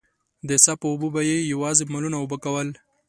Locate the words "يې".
1.29-1.37